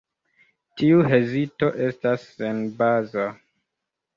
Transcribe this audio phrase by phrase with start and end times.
[0.81, 3.29] Tiu hezito estas senbaza.